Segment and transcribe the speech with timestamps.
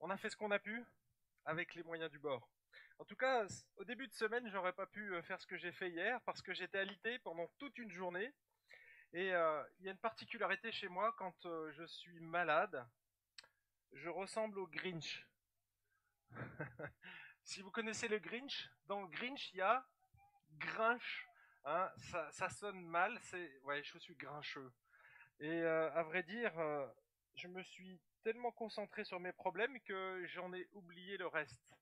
[0.00, 0.84] on a fait ce qu'on a pu
[1.44, 2.48] avec les moyens du bord.
[2.98, 5.72] En tout cas, au début de semaine, j'aurais pas pu euh, faire ce que j'ai
[5.72, 8.32] fait hier parce que j'étais alité pendant toute une journée.
[9.12, 12.86] Et euh, il y a une particularité chez moi quand euh, je suis malade,
[13.92, 15.26] je ressemble au Grinch.
[17.42, 19.86] si vous connaissez le Grinch, dans Grinch il y a
[20.58, 21.26] Grinch.
[21.64, 24.72] Hein, ça, ça, sonne mal, c'est ouais, je suis grincheux.
[25.40, 26.52] Et à vrai dire,
[27.34, 31.74] je me suis tellement concentré sur mes problèmes que j'en ai oublié le reste.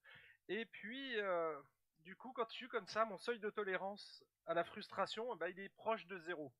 [0.48, 1.60] Et puis, euh,
[2.00, 5.50] du coup, quand je suis comme ça, mon seuil de tolérance à la frustration, bah,
[5.50, 6.52] il est proche de zéro.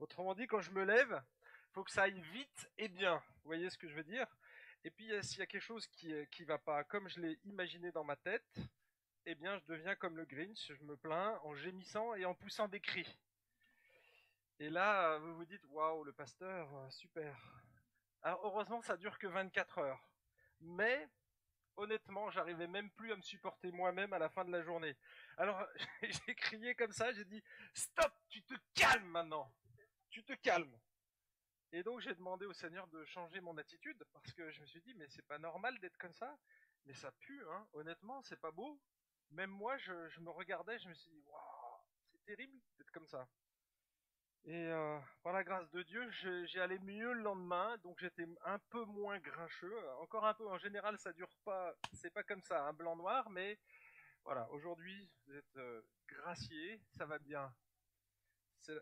[0.00, 1.22] Autrement dit, quand je me lève,
[1.72, 3.16] faut que ça aille vite et bien.
[3.16, 4.26] Vous voyez ce que je veux dire?
[4.84, 7.90] Et puis, s'il y a quelque chose qui qui va pas comme je l'ai imaginé
[7.92, 8.58] dans ma tête,
[9.26, 12.66] eh bien, je deviens comme le Grinch, je me plains en gémissant et en poussant
[12.66, 13.18] des cris.
[14.60, 17.36] Et là, vous vous dites, waouh, le pasteur, euh, super.
[18.22, 20.10] Alors heureusement, ça dure que 24 heures.
[20.60, 21.08] Mais
[21.76, 24.96] honnêtement, j'arrivais même plus à me supporter moi-même à la fin de la journée.
[25.36, 25.64] Alors
[26.02, 27.42] j'ai crié comme ça, j'ai dit
[27.74, 29.52] "Stop, tu te calmes maintenant.
[30.10, 30.78] Tu te calmes."
[31.72, 34.80] Et donc j'ai demandé au Seigneur de changer mon attitude parce que je me suis
[34.82, 36.36] dit "Mais c'est pas normal d'être comme ça."
[36.86, 37.68] Mais ça pue hein.
[37.74, 38.80] Honnêtement, c'est pas beau.
[39.30, 41.80] Même moi, je, me regardais, je me suis dit "Waouh,
[42.10, 43.28] c'est terrible d'être comme ça."
[44.48, 46.10] Et euh, par la grâce de Dieu,
[46.46, 49.76] j'ai allé mieux le lendemain, donc j'étais un peu moins grincheux.
[49.98, 53.28] Encore un peu, en général, ça dure pas, c'est pas comme ça, un blanc noir,
[53.28, 53.58] mais
[54.24, 54.50] voilà.
[54.52, 57.54] Aujourd'hui, vous êtes euh, gracié, ça va bien.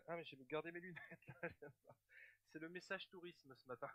[0.07, 1.49] Ah mais j'ai gardé mes lunettes là.
[2.47, 3.89] C'est le message tourisme ce matin.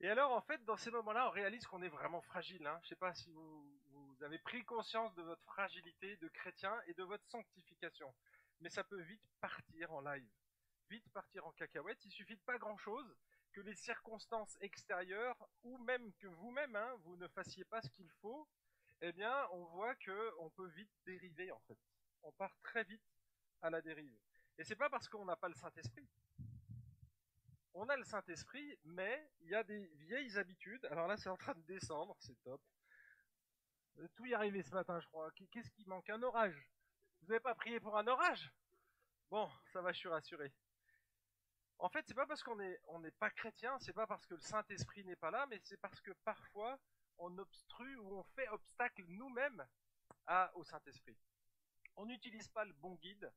[0.00, 2.66] Et alors, en fait, dans ces moments-là, on réalise qu'on est vraiment fragile.
[2.66, 2.78] Hein.
[2.82, 7.02] Je sais pas si vous avez pris conscience de votre fragilité de chrétien et de
[7.02, 8.14] votre sanctification
[8.60, 10.28] mais ça peut vite partir en live,
[10.90, 12.04] vite partir en cacahuète.
[12.04, 13.16] Il suffit de pas grand-chose,
[13.52, 18.10] que les circonstances extérieures, ou même que vous-même, hein, vous ne fassiez pas ce qu'il
[18.20, 18.46] faut,
[19.00, 21.78] eh bien, on voit que on peut vite dériver en fait.
[22.22, 23.02] On part très vite
[23.62, 24.16] à la dérive.
[24.58, 26.08] Et c'est pas parce qu'on n'a pas le Saint-Esprit.
[27.74, 30.84] On a le Saint-Esprit, mais il y a des vieilles habitudes.
[30.86, 32.60] Alors là, c'est en train de descendre, c'est top.
[34.14, 35.30] Tout y arrivé ce matin, je crois.
[35.50, 36.08] Qu'est-ce qui manque?
[36.10, 36.70] Un orage.
[37.20, 38.52] Vous n'avez pas prié pour un orage?
[39.30, 40.52] Bon, ça va, je suis rassuré.
[41.78, 45.04] En fait, c'est pas parce qu'on n'est pas chrétien, c'est pas parce que le Saint-Esprit
[45.04, 46.78] n'est pas là, mais c'est parce que parfois
[47.18, 49.66] on obstrue ou on fait obstacle nous-mêmes
[50.54, 51.18] au Saint-Esprit.
[51.96, 53.32] On n'utilise pas le bon guide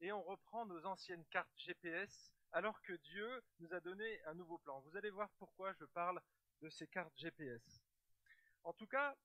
[0.00, 4.58] et on reprend nos anciennes cartes GPS alors que Dieu nous a donné un nouveau
[4.58, 4.80] plan.
[4.80, 6.20] Vous allez voir pourquoi je parle
[6.60, 7.82] de ces cartes GPS.
[8.62, 9.16] En tout cas,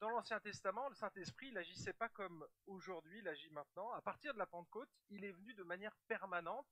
[0.00, 3.90] dans l'Ancien Testament, le Saint-Esprit, il agissait pas comme aujourd'hui, il agit maintenant.
[3.92, 6.66] À partir de la Pentecôte, il est venu de manière permanente.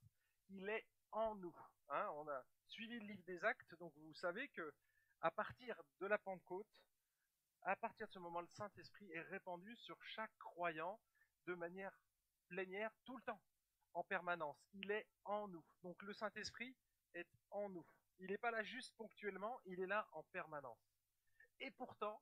[0.50, 1.54] Il est en nous.
[1.88, 2.08] Hein.
[2.14, 4.72] on a suivi le livre des Actes, donc vous savez que
[5.20, 6.82] à partir de la Pentecôte,
[7.62, 11.00] à partir de ce moment, le Saint-Esprit est répandu sur chaque croyant
[11.46, 11.96] de manière
[12.48, 13.40] plénière tout le temps,
[13.94, 14.56] en permanence.
[14.74, 15.64] Il est en nous.
[15.82, 16.76] Donc le Saint-Esprit
[17.14, 17.86] est en nous.
[18.18, 20.78] Il n'est pas là juste ponctuellement, il est là en permanence.
[21.60, 22.20] Et pourtant,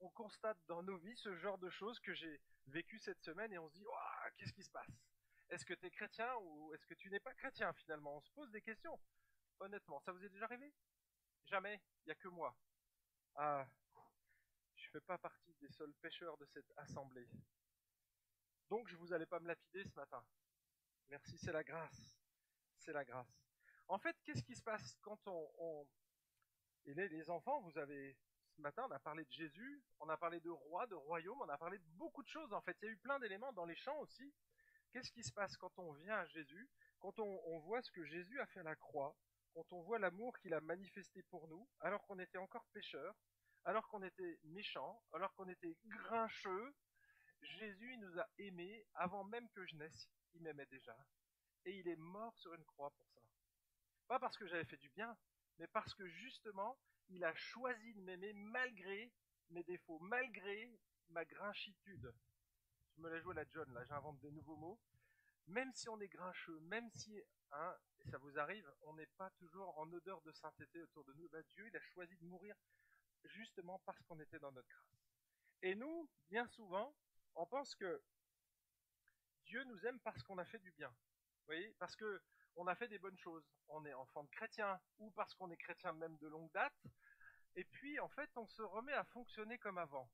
[0.00, 3.58] on constate dans nos vies ce genre de choses que j'ai vécu cette semaine et
[3.58, 3.84] on se dit
[4.36, 4.90] qu'est-ce qui se passe?
[5.48, 8.16] Est-ce que tu es chrétien ou est-ce que tu n'es pas chrétien finalement?
[8.16, 8.98] On se pose des questions.
[9.60, 10.72] Honnêtement, ça vous est déjà arrivé?
[11.46, 12.56] Jamais, il n'y a que moi.
[13.36, 13.66] Ah,
[14.74, 17.28] je fais pas partie des seuls pêcheurs de cette assemblée.
[18.70, 20.24] Donc je vous allais pas me lapider ce matin.
[21.08, 22.16] Merci, c'est la grâce.
[22.78, 23.32] C'est la grâce.
[23.88, 25.88] En fait, qu'est-ce qui se passe quand on, on...
[26.86, 28.16] Et les enfants, vous avez
[28.54, 31.48] ce matin, on a parlé de Jésus, on a parlé de roi, de royaume, on
[31.48, 32.76] a parlé de beaucoup de choses en fait.
[32.82, 34.32] Il y a eu plein d'éléments dans les chants aussi.
[34.92, 36.68] Qu'est-ce qui se passe quand on vient à Jésus,
[37.00, 39.16] quand on, voit ce que Jésus a fait à la croix,
[39.52, 43.16] quand on voit l'amour qu'il a manifesté pour nous, alors qu'on était encore pécheurs,
[43.64, 46.74] alors qu'on était méchants, alors qu'on était grincheux,
[47.42, 50.96] Jésus nous a aimés avant même que je naisse, il m'aimait déjà.
[51.64, 53.22] Et il est mort sur une croix pour ça.
[54.06, 55.16] Pas parce que j'avais fait du bien,
[55.58, 56.78] mais parce que justement,
[57.10, 59.12] il a choisi de m'aimer malgré
[59.50, 60.78] mes défauts, malgré
[61.10, 62.14] ma grinchitude.
[62.96, 64.80] Je me la joue à la John, là, j'invente des nouveaux mots.
[65.46, 67.20] Même si on est grincheux, même si,
[67.52, 67.76] hein,
[68.10, 71.42] ça vous arrive, on n'est pas toujours en odeur de sainteté autour de nous, bah,
[71.54, 72.56] Dieu, il a choisi de mourir
[73.24, 75.04] justement parce qu'on était dans notre grâce.
[75.62, 76.94] Et nous, bien souvent,
[77.34, 78.02] on pense que
[79.44, 80.88] Dieu nous aime parce qu'on a fait du bien.
[80.88, 81.74] Vous voyez?
[81.78, 82.22] Parce que
[82.56, 83.44] on a fait des bonnes choses.
[83.68, 86.82] On est enfant de chrétien, ou parce qu'on est chrétien même de longue date.
[87.56, 90.10] Et puis, en fait, on se remet à fonctionner comme avant.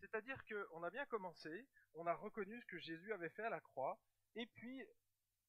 [0.00, 3.60] C'est-à-dire qu'on a bien commencé, on a reconnu ce que Jésus avait fait à la
[3.60, 4.00] croix,
[4.34, 4.82] et puis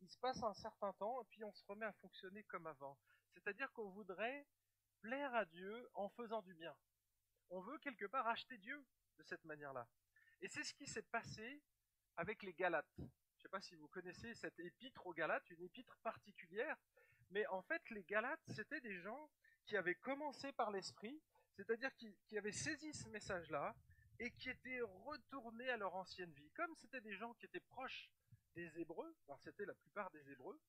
[0.02, 2.98] il se passe un certain temps, et puis on se remet à fonctionner comme avant.
[3.34, 4.46] C'est-à-dire qu'on voudrait
[5.02, 6.76] plaire à Dieu en faisant du bien.
[7.50, 8.86] On veut quelque part acheter Dieu
[9.18, 9.88] de cette manière-là.
[10.42, 11.62] Et c'est ce qui s'est passé
[12.18, 13.00] avec les Galates.
[13.42, 16.78] Je ne sais pas si vous connaissez cette épître aux Galates, une épître particulière,
[17.32, 19.32] mais en fait les Galates, c'était des gens
[19.66, 21.20] qui avaient commencé par l'esprit,
[21.56, 23.76] c'est-à-dire qui, avaient saisi ce message-là
[24.20, 26.52] et qui étaient retournés à leur ancienne vie.
[26.52, 28.12] Comme c'était des gens qui étaient proches
[28.54, 30.62] des Hébreux, alors c'était la plupart des Hébreux,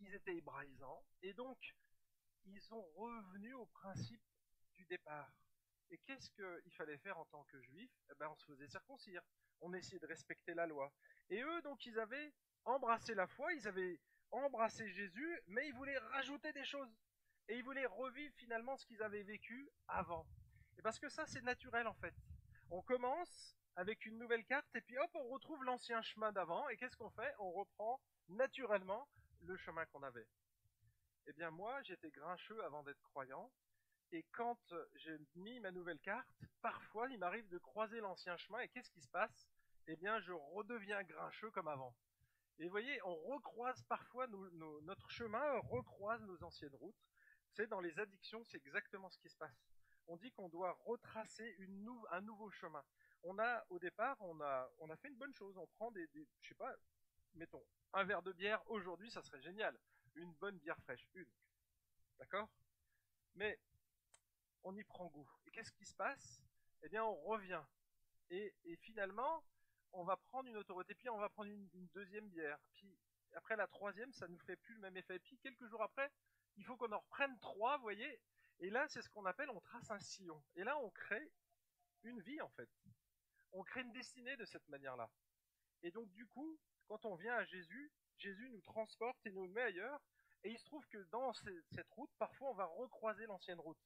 [0.00, 1.74] ils étaient hébraïsants, et donc
[2.44, 4.22] ils sont revenus au principe
[4.74, 5.32] du départ.
[5.88, 7.90] Et qu'est-ce qu'il fallait faire en tant que juif?
[8.10, 9.22] Eh ben, On se faisait circoncire,
[9.60, 10.92] on essayait de respecter la loi.
[11.30, 12.32] Et eux, donc, ils avaient
[12.64, 13.98] embrassé la foi, ils avaient
[14.30, 16.94] embrassé Jésus, mais ils voulaient rajouter des choses.
[17.48, 20.26] Et ils voulaient revivre finalement ce qu'ils avaient vécu avant.
[20.78, 22.14] Et parce que ça, c'est naturel en fait.
[22.70, 26.76] On commence avec une nouvelle carte, et puis hop, on retrouve l'ancien chemin d'avant, et
[26.76, 27.32] qu'est-ce qu'on fait?
[27.38, 29.08] On reprend naturellement
[29.42, 30.26] le chemin qu'on avait.
[31.26, 33.50] Eh bien moi, j'étais grincheux avant d'être croyant,
[34.12, 34.58] et quand
[34.94, 36.28] j'ai mis ma nouvelle carte,
[36.62, 39.48] parfois il m'arrive de croiser l'ancien chemin, et qu'est-ce qui se passe?
[39.86, 41.94] Eh bien je redeviens grincheux comme avant.
[42.58, 47.06] Et vous voyez, on recroise parfois notre chemin, recroise nos anciennes routes.
[47.52, 49.64] C'est dans les addictions, c'est exactement ce qui se passe.
[50.08, 51.56] On dit qu'on doit retracer
[52.10, 52.84] un nouveau chemin
[53.22, 55.56] on a au départ, on a, a fait une bonne chose.
[55.56, 56.74] On prend des, des je sais pas,
[57.34, 59.78] mettons, un verre de bière aujourd'hui, ça serait génial.
[60.14, 61.30] Une bonne bière fraîche, une.
[62.18, 62.48] D'accord?
[63.34, 63.58] Mais
[64.64, 65.28] on y prend goût.
[65.46, 66.42] Et qu'est-ce qui se passe?
[66.82, 67.62] Eh bien, on revient.
[68.30, 68.52] Et,
[68.82, 69.44] finalement,
[69.92, 70.88] on va prendre une autoroute.
[70.90, 72.58] Et puis, on va prendre une, deuxième bière.
[72.74, 72.98] Puis,
[73.34, 75.18] après la troisième, ça nous fait plus le même effet.
[75.18, 76.10] Puis, quelques jours après,
[76.56, 78.20] il faut qu'on en reprenne trois, vous voyez?
[78.60, 80.42] Et là, c'est ce qu'on appelle, on trace un sillon.
[80.56, 81.32] Et là, on crée
[82.02, 82.68] une vie, en fait
[83.52, 85.10] on crée une destinée de cette manière-là.
[85.82, 89.62] Et donc du coup, quand on vient à Jésus, Jésus nous transporte et nous met
[89.62, 90.00] ailleurs,
[90.44, 93.78] et il se trouve que dans cette route, parfois on va recroiser l'ancienne route.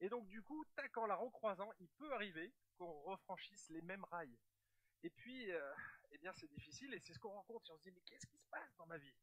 [0.00, 4.04] Et donc du coup, tac, en la recroisant, il peut arriver qu'on refranchisse les mêmes
[4.04, 4.38] rails.
[5.02, 5.74] Et puis, euh,
[6.10, 8.26] eh bien c'est difficile, et c'est ce qu'on rencontre, et on se dit, mais qu'est-ce
[8.26, 9.14] qui se passe dans ma vie?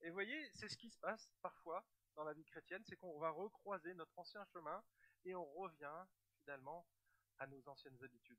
[0.00, 1.84] Et vous voyez, c'est ce qui se passe parfois
[2.14, 4.82] dans la vie chrétienne, c'est qu'on va recroiser notre ancien chemin,
[5.24, 6.04] et on revient
[6.40, 6.86] finalement
[7.38, 8.38] à nos anciennes habitudes.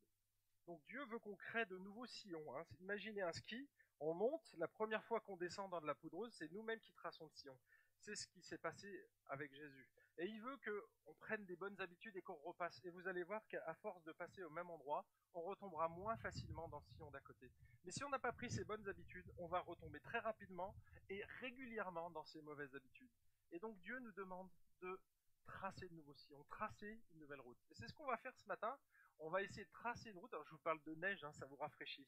[0.66, 2.56] Donc Dieu veut qu'on crée de nouveaux sillons.
[2.56, 2.66] Hein.
[2.80, 3.68] Imaginez un ski,
[4.00, 7.26] on monte, la première fois qu'on descend dans de la poudreuse, c'est nous-mêmes qui traçons
[7.26, 7.58] le sillon.
[7.98, 9.90] C'est ce qui s'est passé avec Jésus.
[10.20, 12.80] Et il veut qu'on prenne des bonnes habitudes et qu'on repasse.
[12.84, 16.68] Et vous allez voir qu'à force de passer au même endroit, on retombera moins facilement
[16.68, 17.52] dans le sillon d'à côté.
[17.86, 20.76] Mais si on n'a pas pris ces bonnes habitudes, on va retomber très rapidement
[21.10, 23.12] et régulièrement dans ces mauvaises habitudes.
[23.52, 24.50] Et donc Dieu nous demande
[24.82, 25.00] de
[25.46, 27.58] tracer de nouveaux sillons, tracer une nouvelle route.
[27.72, 28.78] Et c'est ce qu'on va faire ce matin
[29.20, 30.34] on va essayer de tracer une route.
[30.34, 32.08] Alors je vous parle de neige, hein, ça vous rafraîchit.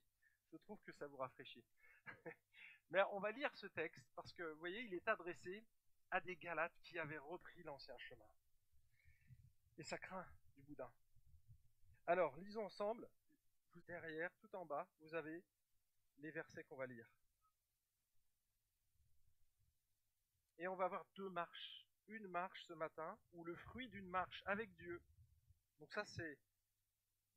[0.51, 1.63] Je trouve que ça vous rafraîchit.
[2.89, 5.65] Mais on va lire ce texte parce que vous voyez, il est adressé
[6.11, 8.29] à des Galates qui avaient repris l'ancien chemin.
[9.77, 10.25] Et ça craint
[10.55, 10.91] du boudin.
[12.07, 13.09] Alors, lisons ensemble.
[13.87, 15.43] Derrière, tout en bas, vous avez
[16.17, 17.09] les versets qu'on va lire.
[20.57, 21.87] Et on va avoir deux marches.
[22.07, 25.01] Une marche ce matin, ou le fruit d'une marche avec Dieu.
[25.79, 26.37] Donc ça, c'est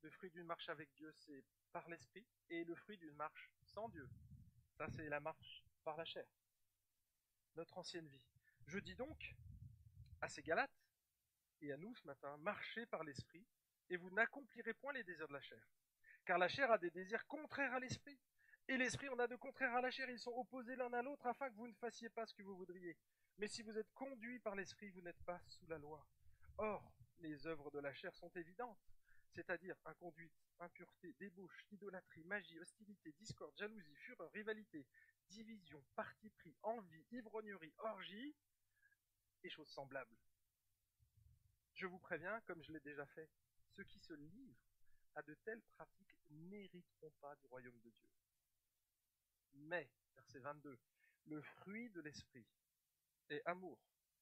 [0.01, 3.89] le fruit d'une marche avec Dieu, c'est par l'esprit, et le fruit d'une marche sans
[3.89, 4.07] Dieu,
[4.77, 6.27] ça c'est la marche par la chair.
[7.55, 8.34] Notre ancienne vie.
[8.67, 9.35] Je dis donc
[10.21, 10.71] à ces Galates
[11.61, 13.45] et à nous ce matin, marchez par l'esprit,
[13.89, 15.63] et vous n'accomplirez point les désirs de la chair.
[16.25, 18.19] Car la chair a des désirs contraires à l'esprit,
[18.67, 21.27] et l'esprit en a de contraires à la chair, ils sont opposés l'un à l'autre
[21.27, 22.97] afin que vous ne fassiez pas ce que vous voudriez.
[23.37, 26.05] Mais si vous êtes conduit par l'esprit, vous n'êtes pas sous la loi.
[26.57, 28.79] Or, les œuvres de la chair sont évidentes
[29.35, 34.85] c'est-à-dire inconduite, impureté, débauche, idolâtrie, magie, hostilité, discorde, jalousie, fureur, rivalité,
[35.29, 38.33] division, parti pris, envie, ivrognerie, orgie,
[39.43, 40.17] et choses semblables.
[41.73, 43.29] Je vous préviens, comme je l'ai déjà fait,
[43.71, 44.55] ceux qui se livrent
[45.15, 48.09] à de telles pratiques n'hériteront pas du royaume de Dieu.
[49.53, 50.77] Mais, verset 22,
[51.27, 52.45] le fruit de l'esprit
[53.29, 53.79] est amour,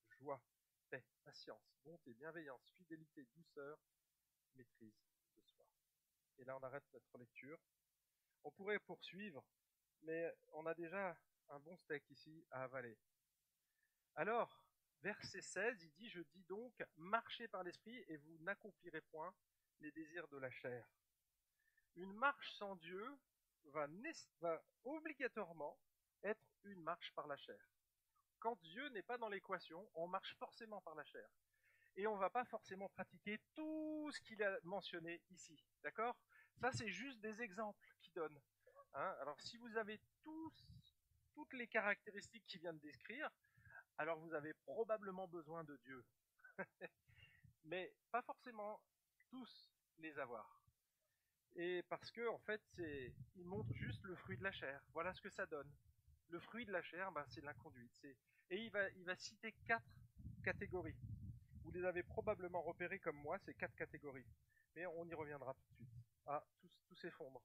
[0.09, 0.41] joie,
[0.89, 3.77] paix, patience, bonté, bienveillance, fidélité, douceur,
[4.55, 4.95] maîtrise
[5.35, 5.65] de soi.
[6.37, 7.59] Et là, on arrête notre lecture.
[8.43, 9.43] On pourrait poursuivre,
[10.01, 11.17] mais on a déjà
[11.49, 12.97] un bon steak ici à avaler.
[14.15, 14.62] Alors,
[15.03, 19.33] verset 16, il dit, je dis donc, marchez par l'esprit et vous n'accomplirez point
[19.81, 20.87] les désirs de la chair.
[21.95, 23.05] Une marche sans Dieu
[23.65, 23.87] va,
[24.85, 25.77] obligatoirement
[26.23, 27.59] être une marche par la chair.
[28.39, 31.29] Quand Dieu n'est pas dans l'équation, on marche forcément par la chair
[31.95, 35.61] et on ne va pas forcément pratiquer tout ce qu'il a mentionné ici.
[35.83, 36.17] D'accord?
[36.59, 38.39] Ça, c'est juste des exemples qu'il donne.
[38.93, 39.15] Hein?
[39.19, 40.53] Alors, si vous avez tous,
[41.33, 43.29] toutes les caractéristiques qu'il vient de décrire,
[43.97, 46.03] alors vous avez probablement besoin de Dieu.
[47.65, 48.81] mais pas forcément
[49.29, 50.61] tous les avoir.
[51.55, 54.81] Et parce que en fait, c'est, il montre juste le fruit de la chair.
[54.93, 55.71] Voilà ce que ça donne.
[56.29, 57.93] Le fruit de la chair, ben, c'est l'inconduite.
[58.01, 58.17] C'est...
[58.49, 59.85] Et il va, il va citer quatre
[60.43, 60.97] catégories.
[61.63, 64.25] Vous les avez probablement repérées comme moi, ces quatre catégories.
[64.75, 65.89] Mais on y reviendra tout de suite.
[66.25, 67.41] Ah, tout, tout s'effondre.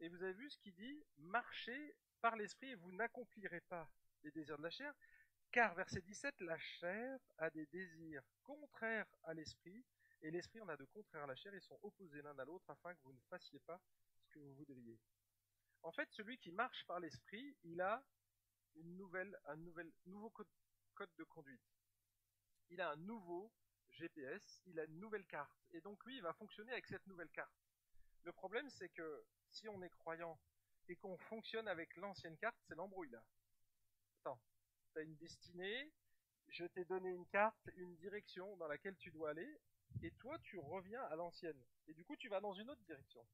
[0.00, 1.04] Et vous avez vu ce qu'il dit?
[1.16, 3.88] Marchez par l'esprit vous n'accomplirez pas
[4.22, 4.92] les désirs de la chair,
[5.50, 9.84] car, verset 17, la chair a des désirs contraires à l'esprit,
[10.20, 12.68] et l'esprit en a de contraires à la chair, ils sont opposés l'un à l'autre
[12.68, 13.80] afin que vous ne fassiez pas
[14.20, 14.98] ce que vous voudriez.
[15.82, 18.02] En fait, celui qui marche par l'esprit, il a
[19.46, 19.56] un
[20.06, 20.48] nouveau code,
[20.94, 21.62] code de conduite.
[22.70, 23.50] Il a un nouveau
[23.90, 25.56] GPS, il a une nouvelle carte.
[25.70, 27.54] Et donc lui, il va fonctionner avec cette nouvelle carte.
[28.24, 30.38] Le problème, c'est que si on est croyant
[30.88, 33.22] et qu'on fonctionne avec l'ancienne carte, c'est l'embrouille là.
[34.20, 34.40] Attends,
[34.92, 35.92] tu as une destinée,
[36.48, 39.60] je t'ai donné une carte, une direction dans laquelle tu dois aller,
[40.02, 41.62] et toi tu reviens à l'ancienne.
[41.86, 43.24] Et du coup tu vas dans une autre direction.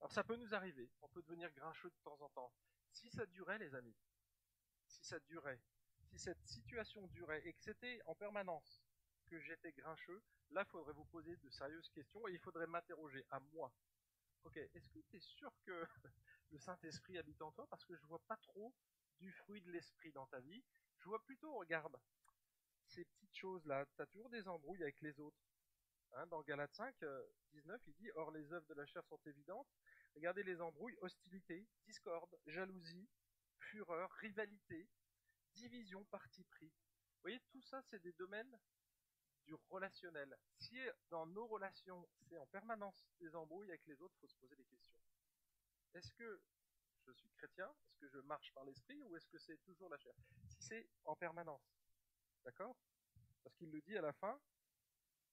[0.00, 2.52] Alors ça peut nous arriver, on peut devenir grincheux de temps en temps.
[2.90, 3.96] Si ça durait les amis,
[4.86, 5.60] si ça durait,
[6.02, 8.82] si cette situation durait et que c'était en permanence
[9.26, 13.40] que j'étais grincheux, là faudrait vous poser de sérieuses questions et il faudrait m'interroger à
[13.40, 13.72] moi.
[14.44, 15.86] Ok, est-ce que tu es sûr que
[16.52, 18.72] le Saint-Esprit habite en toi Parce que je vois pas trop
[19.18, 20.62] du fruit de l'esprit dans ta vie.
[20.98, 21.98] Je vois plutôt, regarde,
[22.86, 23.86] ces petites choses-là.
[23.96, 25.42] Tu as toujours des embrouilles avec les autres.
[26.14, 26.94] Hein, dans Galates 5,
[27.52, 29.68] 19, il dit Or les œuvres de la chair sont évidentes.
[30.14, 33.08] Regardez les embrouilles hostilité, discorde, jalousie,
[33.58, 34.86] fureur, rivalité,
[35.54, 36.66] division, parti pris.
[36.68, 38.58] Vous voyez, tout ça, c'est des domaines
[39.46, 40.36] du relationnel.
[40.58, 40.78] Si
[41.08, 44.56] dans nos relations, c'est en permanence des embrouilles avec les autres, il faut se poser
[44.56, 45.01] des questions.
[45.94, 46.40] Est-ce que
[47.06, 47.68] je suis chrétien?
[47.86, 49.02] Est-ce que je marche par l'esprit?
[49.02, 50.14] Ou est-ce que c'est toujours la chair?
[50.48, 51.62] Si c'est en permanence,
[52.44, 52.76] d'accord?
[53.42, 54.40] Parce qu'il le dit à la fin,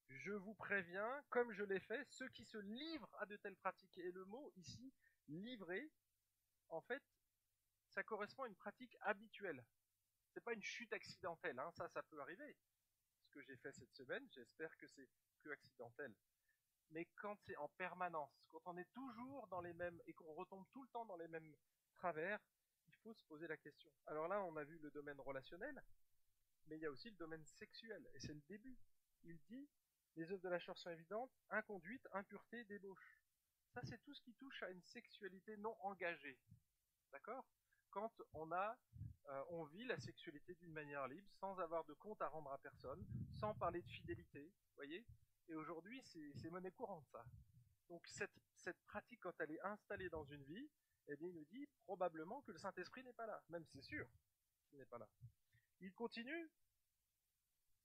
[0.10, 3.98] je vous préviens, comme je l'ai fait, ceux qui se livrent à de telles pratiques.
[4.00, 4.92] Et le mot ici,
[5.28, 5.92] livrer,
[6.70, 7.04] en fait,
[7.90, 9.64] ça correspond à une pratique habituelle.
[10.34, 11.72] C'est pas une chute accidentelle, hein.
[11.72, 12.56] ça, ça peut arriver.
[13.22, 15.08] Ce que j'ai fait cette semaine, j'espère que c'est
[15.42, 16.14] que accidentel.
[16.92, 20.66] Mais quand c'est en permanence, quand on est toujours dans les mêmes et qu'on retombe
[20.72, 21.56] tout le temps dans les mêmes
[21.94, 22.40] travers,
[22.88, 23.92] il faut se poser la question.
[24.08, 25.84] Alors là, on a vu le domaine relationnel,
[26.66, 28.78] mais il y a aussi le domaine sexuel, et c'est le début.
[29.24, 29.70] Il dit
[30.16, 33.20] les œuvres de la chair sont évidentes, inconduite, impureté, débauche.
[33.74, 36.40] Ça, c'est tout ce qui touche à une sexualité non engagée.
[37.12, 37.46] D'accord?
[37.92, 38.78] Quand on a,
[39.30, 42.58] euh, on vit la sexualité d'une manière libre, sans avoir de compte à rendre à
[42.58, 43.06] personne,
[43.40, 45.06] sans parler de fidélité, voyez?
[45.50, 47.24] Et aujourd'hui, c'est monnaie courante, ça.
[47.90, 50.70] Donc cette, pratique, quand elle est installée dans une vie,
[51.08, 53.42] eh bien, il nous dit probablement que le Saint-Esprit n'est pas là.
[53.50, 54.08] Même c'est sûr
[54.70, 55.10] qu'il n'est pas là.
[55.80, 56.52] Il continue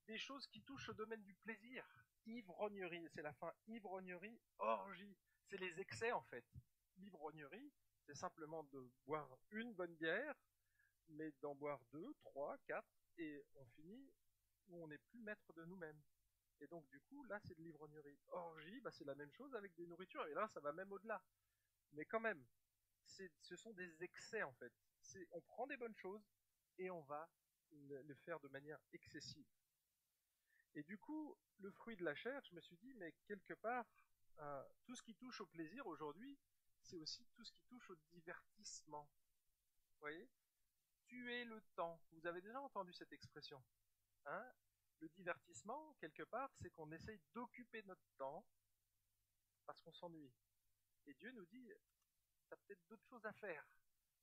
[0.06, 1.86] des choses qui touchent au domaine du plaisir
[2.26, 5.16] ivrognerie, c'est la fin, ivrognerie, orgie,
[5.48, 6.44] c'est les excès en fait.
[6.96, 7.72] L'ivrognerie,
[8.06, 10.34] c'est simplement de boire une bonne bière,
[11.08, 14.10] mais d'en boire deux, trois, quatre, et on finit
[14.68, 16.00] où on n'est plus maître de nous-mêmes.
[16.64, 18.18] Et donc du coup, là c'est de l'ivrognerie.
[18.28, 21.22] Orgie, bah, c'est la même chose avec des nourritures, et là ça va même au-delà.
[21.92, 22.42] Mais quand même,
[23.04, 24.72] ce sont des excès en fait.
[25.32, 26.26] On prend des bonnes choses
[26.78, 27.28] et on va
[27.70, 29.46] le faire de manière excessive.
[30.74, 33.86] Et du coup, le fruit de la chair, je me suis dit, mais quelque part,
[34.38, 36.36] euh, tout ce qui touche au plaisir aujourd'hui,
[36.80, 39.08] c'est aussi tout ce qui touche au divertissement.
[39.92, 40.28] Vous voyez?
[41.06, 42.00] Tuer le temps.
[42.12, 43.62] Vous avez déjà entendu cette expression?
[44.24, 44.52] Hein?
[45.00, 48.44] Le divertissement, quelque part, c'est qu'on essaye d'occuper notre temps
[49.66, 50.32] parce qu'on s'ennuie.
[51.06, 51.70] Et Dieu nous dit,
[52.48, 53.66] tu as peut-être d'autres choses à faire.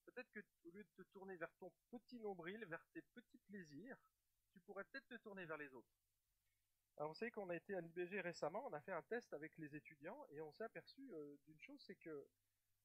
[0.06, 3.98] Peut-être que au lieu de te tourner vers ton petit nombril, vers tes petits plaisirs,
[4.52, 5.96] tu pourrais peut-être te tourner vers les autres.
[6.98, 9.58] Alors vous savez qu'on a été à l'IBG récemment, on a fait un test avec
[9.58, 12.28] les étudiants et on s'est aperçu euh, d'une chose, c'est que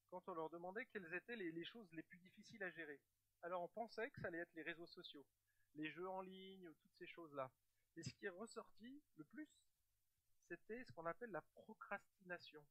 [0.09, 2.99] quand on leur demandait quelles étaient les, choses les plus difficiles à gérer,
[3.41, 5.25] alors on pensait que ça allait être les réseaux sociaux,
[5.75, 7.51] les jeux en ligne, toutes ces choses-là.
[7.97, 9.49] Et ce qui est ressorti le plus,
[10.47, 12.63] c'était ce qu'on appelle la procrastination.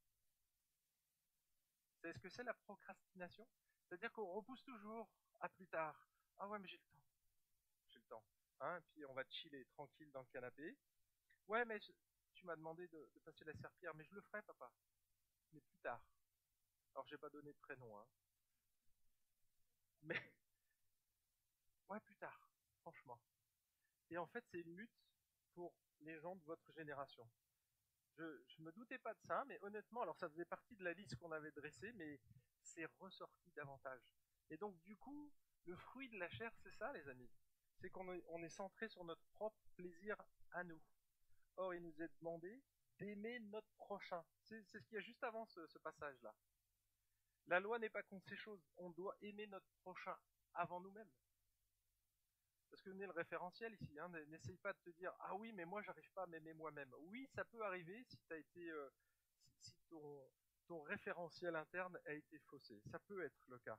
[2.01, 3.47] Savez ce que c'est la procrastination?
[3.83, 6.09] C'est-à-dire qu'on repousse toujours à plus tard.
[6.39, 7.03] Ah ouais, mais j'ai le temps.
[7.89, 8.23] J'ai le temps.
[8.61, 10.79] Hein, puis on va chiller tranquille dans le canapé.
[11.49, 11.81] Ouais, mais
[12.35, 14.71] tu m'as demandé de, passer la serpillère, mais je le ferai, papa.
[15.53, 16.03] Mais plus tard.
[16.95, 18.07] Alors, j'ai pas donné de prénom, hein.
[20.03, 20.15] Mais,
[21.89, 22.49] ouais, plus tard,
[22.83, 23.21] franchement.
[24.11, 24.97] Et en fait, c'est une lutte
[25.57, 27.27] pour les gens de votre génération.
[28.19, 30.93] Je, je me doutais pas de ça, mais honnêtement, alors ça faisait partie de la
[30.93, 32.21] liste qu'on avait dressée, mais
[32.63, 34.03] c'est ressorti davantage.
[34.51, 35.33] Et donc, du coup,
[35.65, 37.31] le fruit de la chair, c'est ça, les amis.
[37.81, 40.17] c'est qu'on est, centré sur notre propre plaisir
[40.53, 40.81] à nous.
[41.57, 42.63] Or, il nous est demandé
[42.99, 44.23] d'aimer notre prochain.
[44.43, 46.35] C'est ce qu'il y a juste avant ce passage-là.
[47.49, 48.63] La loi n'est pas contre ces choses.
[48.77, 50.17] On doit aimer notre prochain
[50.55, 51.11] avant nous-mêmes.
[52.77, 53.99] Parce que venez le référentiel ici.
[53.99, 54.11] Hein.
[54.29, 56.93] N'essaye pas de te dire ah oui mais moi j'arrive pas à m'aimer moi-même.
[56.99, 58.91] Oui ça peut arriver si été euh,
[59.61, 59.73] si,
[60.69, 62.79] ton référentiel interne a été faussé.
[62.91, 63.79] Ça peut être le cas.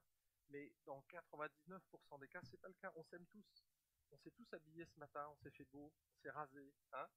[0.49, 2.91] Mais dans 99% des cas, c'est pas le cas.
[2.95, 3.63] On s'aime tous.
[4.11, 7.07] On s'est tous habillés ce matin, on s'est fait beau, on s'est rasé, hein,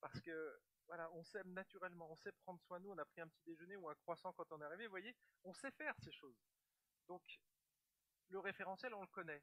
[0.00, 3.22] parce que voilà, on s'aime naturellement, on sait prendre soin de nous, on a pris
[3.22, 5.94] un petit déjeuner ou un croissant quand on est arrivé, vous voyez, on sait faire
[6.04, 6.36] ces choses.
[7.08, 7.22] Donc,
[8.28, 9.42] le référentiel, on le connaît.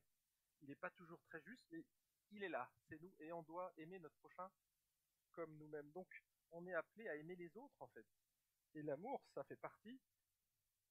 [0.64, 1.84] Il n'est pas toujours très juste, mais
[2.32, 4.50] il est là, c'est nous, et on doit aimer notre prochain
[5.34, 5.92] comme nous-mêmes.
[5.92, 6.08] Donc,
[6.52, 8.06] on est appelé à aimer les autres, en fait.
[8.74, 10.00] Et l'amour, ça fait partie,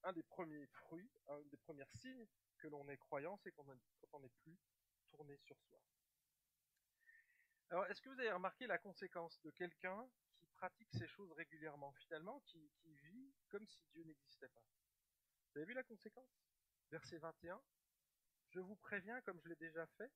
[0.02, 2.26] un des premiers fruits, un des premiers signes
[2.58, 3.64] que l'on est croyant, c'est quand
[4.12, 4.58] on n'est plus
[5.08, 5.80] tourné sur soi.
[7.70, 11.92] Alors, est-ce que vous avez remarqué la conséquence de quelqu'un qui pratique ces choses régulièrement,
[11.92, 14.62] finalement, qui, qui vit comme si Dieu n'existait pas?
[15.48, 16.44] Vous avez vu la conséquence?
[16.90, 17.62] Verset 21.
[18.52, 20.12] Je vous préviens, comme je l'ai déjà fait,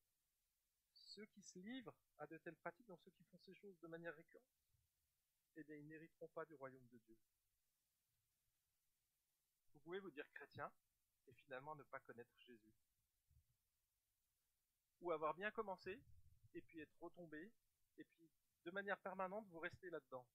[0.92, 3.86] ceux qui se livrent à de telles pratiques, donc ceux qui font ces choses de
[3.86, 4.60] manière récurrente,
[5.56, 7.16] eh ils n'hériteront pas du royaume de Dieu.
[9.72, 10.70] Vous pouvez vous dire chrétien
[11.26, 12.74] et finalement ne pas connaître Jésus.
[15.00, 15.98] Ou avoir bien commencé
[16.52, 17.50] et puis être retombé
[17.96, 18.30] et puis
[18.64, 20.26] de manière permanente vous restez là-dedans.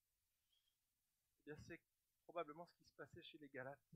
[1.46, 1.80] Eh c'est
[2.24, 3.92] probablement ce qui se passait chez les Galates.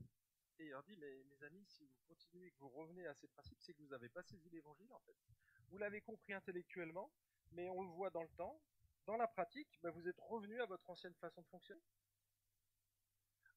[0.59, 3.27] Et il leur dit, mais mes amis, si vous continuez que vous revenez à ces
[3.27, 5.15] principes, c'est que vous n'avez pas saisi l'évangile en fait.
[5.69, 7.11] Vous l'avez compris intellectuellement,
[7.51, 8.59] mais on le voit dans le temps,
[9.05, 11.83] dans la pratique, ben, vous êtes revenu à votre ancienne façon de fonctionner.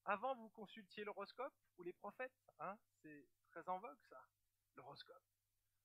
[0.04, 2.32] Avant, vous consultiez l'horoscope ou les prophètes.
[2.60, 4.24] Hein c'est très en vogue, ça,
[4.76, 5.22] l'horoscope.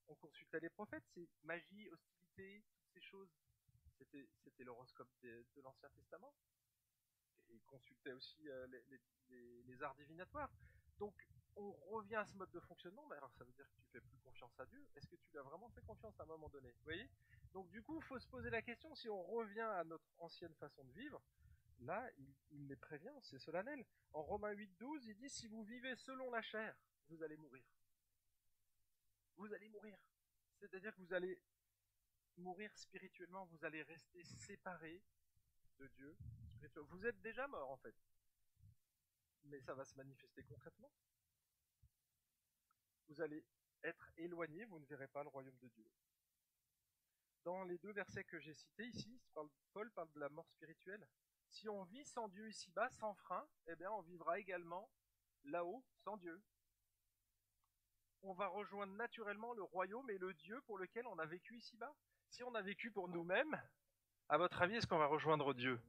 [0.07, 3.29] On consultait les prophètes, c'est magie, hostilité, toutes ces choses.
[3.98, 6.34] C'était, l'horoscope de, l'Ancien Testament.
[7.49, 8.67] Et ils consultaient aussi euh,
[9.65, 10.51] les, arts divinatoires.
[10.99, 11.13] Donc,
[11.58, 14.01] on revient à ce mode de fonctionnement, mais alors ça veut dire que tu fais
[14.01, 14.86] plus confiance à Dieu.
[14.95, 17.10] Est-ce que tu lui as vraiment fait confiance à un moment donné Vous voyez?
[17.53, 20.53] Donc, du coup, il faut se poser la question si on revient à notre ancienne
[20.55, 21.21] façon de vivre,
[21.81, 22.10] Là,
[22.51, 23.86] il, les prévient, c'est solennel.
[24.13, 26.75] En Romains 8, 12, il dit, si vous vivez selon la chair,
[27.10, 27.63] vous allez mourir.
[29.36, 29.97] Vous allez mourir.
[30.60, 31.39] C'est-à-dire que vous allez
[32.38, 35.01] mourir spirituellement, vous allez rester séparé
[35.79, 36.15] de Dieu.
[36.75, 37.95] Vous êtes déjà mort, en fait.
[39.45, 40.91] Mais ça va se manifester concrètement.
[43.08, 43.43] Vous allez
[43.84, 45.86] être éloigné, vous ne verrez pas le royaume de Dieu.
[47.43, 49.21] Dans les deux versets que j'ai cités ici,
[49.73, 51.08] Paul parle de la mort spirituelle
[51.49, 54.89] si on vit sans Dieu ici-bas, sans frein, eh bien, on vivra également
[55.45, 56.41] là-haut sans Dieu.
[58.23, 61.95] On va rejoindre naturellement le royaume et le Dieu pour lequel on a vécu ici-bas.
[62.29, 63.62] Si on a vécu pour nous-mêmes,
[64.27, 65.79] à votre avis, est-ce qu'on va rejoindre Dieu?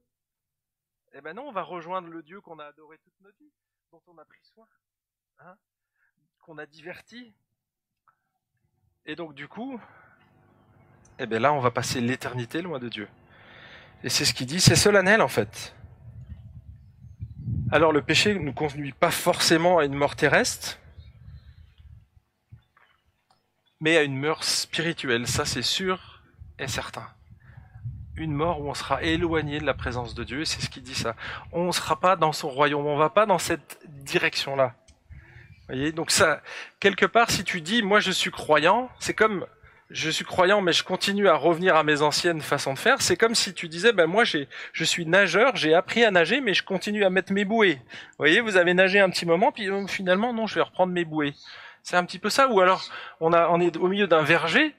[1.13, 3.51] Eh bien non, on va rejoindre le Dieu qu'on a adoré toute notre vie,
[3.91, 4.67] dont on a pris soin,
[5.39, 5.55] hein,
[6.41, 7.33] qu'on a diverti.
[9.05, 9.79] Et donc du coup,
[11.19, 13.07] eh bien là, on va passer l'éternité loin de Dieu.
[14.03, 15.75] Et c'est ce qu'il dit, c'est solennel en fait.
[17.71, 20.77] Alors le péché ne nous conduit pas forcément à une mort terrestre,
[23.79, 26.21] mais à une mort spirituelle, ça c'est sûr
[26.59, 27.07] et certain.
[28.17, 30.95] Une mort où on sera éloigné de la présence de Dieu, c'est ce qu'il dit
[30.95, 31.15] ça.
[31.51, 34.73] On ne sera pas dans son royaume, on va pas dans cette direction-là.
[35.67, 36.41] Voyez, donc ça,
[36.79, 39.45] quelque part, si tu dis, moi je suis croyant, c'est comme
[39.89, 43.01] je suis croyant, mais je continue à revenir à mes anciennes façons de faire.
[43.01, 46.41] C'est comme si tu disais, ben moi, j'ai, je suis nageur, j'ai appris à nager,
[46.41, 47.75] mais je continue à mettre mes bouées.
[47.75, 50.91] Vous voyez, vous avez nagé un petit moment, puis euh, finalement, non, je vais reprendre
[50.91, 51.33] mes bouées.
[51.83, 52.49] C'est un petit peu ça.
[52.49, 52.83] Ou alors,
[53.21, 54.75] on a, on est au milieu d'un verger.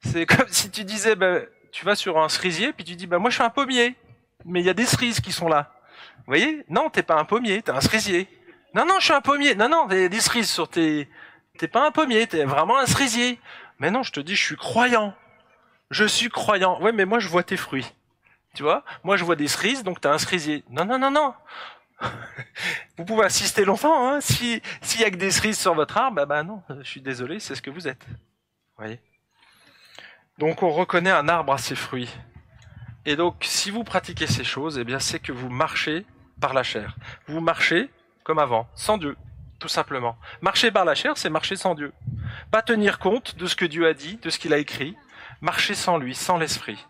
[0.00, 3.18] C'est comme si tu disais, ben, tu vas sur un cerisier, puis tu dis, ben
[3.18, 3.96] moi, je suis un pommier,
[4.44, 5.72] mais il y a des cerises qui sont là.
[6.18, 6.64] Vous voyez?
[6.68, 8.28] Non, t'es pas un pommier, t'es un cerisier.
[8.74, 9.54] Non, non, je suis un pommier.
[9.54, 11.08] Non, non, a des cerises sur tes.
[11.58, 13.40] T'es pas un pommier, t'es vraiment un cerisier.
[13.78, 15.14] Mais non, je te dis, je suis croyant.
[15.90, 16.80] Je suis croyant.
[16.82, 17.90] Ouais, mais moi, je vois tes fruits.
[18.54, 18.84] Tu vois?
[19.04, 20.64] Moi, je vois des cerises, donc tu as un cerisier.
[20.70, 21.34] Non, non, non, non.
[22.96, 24.08] vous pouvez assister longtemps.
[24.08, 26.88] Hein si s'il y a que des cerises sur votre arbre, bah, bah non, je
[26.88, 28.04] suis désolé, c'est ce que vous êtes.
[28.06, 29.00] Vous voyez?
[30.38, 32.10] Donc, on reconnaît un arbre à ses fruits.
[33.06, 36.06] Et donc, si vous pratiquez ces choses, eh bien, c'est que vous marchez
[36.40, 36.96] par la chair.
[37.26, 37.90] Vous marchez
[38.24, 39.16] comme avant, sans Dieu
[39.58, 40.16] tout simplement.
[40.40, 41.92] Marcher par la chair, c'est marcher sans Dieu.
[42.50, 44.96] Pas tenir compte de ce que Dieu a dit, de ce qu'il a écrit.
[45.40, 46.86] Marcher sans lui, sans l'esprit.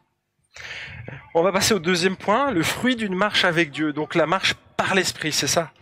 [1.35, 3.93] On va passer au deuxième point, le fruit d'une marche avec Dieu.
[3.93, 5.73] Donc la marche par l'esprit, c'est ça.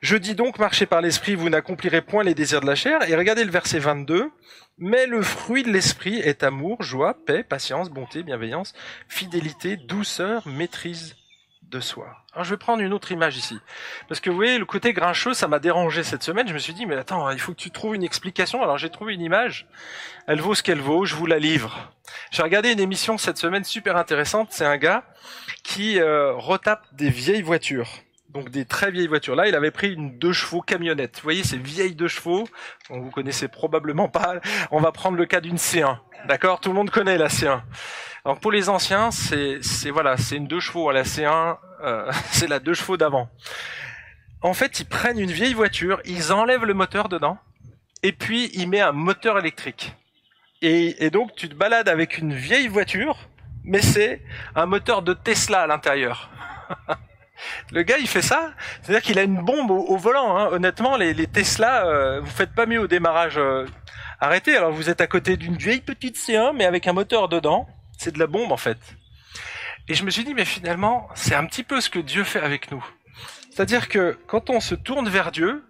[0.00, 3.08] Je dis donc, marchez par l'esprit, vous n'accomplirez point les désirs de la chair.
[3.08, 4.30] Et regardez le verset 22.
[4.78, 8.72] Mais le fruit de l'esprit est amour, joie, paix, patience, bonté, bienveillance,
[9.08, 11.16] fidélité, douceur, maîtrise
[11.62, 12.08] de soi.
[12.32, 13.58] Alors je vais prendre une autre image ici.
[14.08, 16.48] Parce que vous voyez, le côté grincheux, ça m'a dérangé cette semaine.
[16.48, 18.62] Je me suis dit, mais attends, il faut que tu trouves une explication.
[18.62, 19.66] Alors j'ai trouvé une image.
[20.26, 21.92] Elle vaut ce qu'elle vaut, je vous la livre.
[22.30, 24.48] J'ai regardé une émission cette semaine super intéressante.
[24.50, 25.04] C'est un gars
[25.62, 27.88] qui euh, retape des vieilles voitures
[28.36, 29.34] donc des très vieilles voitures.
[29.34, 31.16] Là, il avait pris une deux chevaux camionnette.
[31.16, 32.46] Vous voyez, ces vieilles deux chevaux,
[32.90, 34.40] dont vous connaissez probablement pas.
[34.70, 35.96] On va prendre le cas d'une C1.
[36.28, 36.60] D'accord?
[36.60, 37.62] Tout le monde connaît la C1.
[38.26, 40.90] Alors pour les anciens, c'est voilà, c'est une deux chevaux.
[40.90, 43.30] La C1, euh, c'est la deux chevaux d'avant.
[44.42, 47.38] En fait, ils prennent une vieille voiture, ils enlèvent le moteur dedans,
[48.02, 49.94] et puis ils mettent un moteur électrique.
[50.60, 53.16] Et donc tu te balades avec une vieille voiture,
[53.64, 54.20] mais c'est
[54.54, 56.28] un moteur de Tesla à l'intérieur.
[57.72, 60.36] Le gars, il fait ça, c'est-à-dire qu'il a une bombe au, volant.
[60.36, 60.48] Hein.
[60.52, 63.38] Honnêtement, les, Tesla, euh, vous faites pas mieux au démarrage.
[63.38, 63.66] Euh,
[64.20, 64.56] arrêtez.
[64.56, 67.66] Alors vous êtes à côté d'une vieille petite C1, mais avec un moteur dedans.
[67.98, 68.78] C'est de la bombe en fait.
[69.88, 72.40] Et je me suis dit, mais finalement, c'est un petit peu ce que Dieu fait
[72.40, 72.84] avec nous.
[73.50, 75.64] C'est-à-dire que quand on se tourne vers Dieu,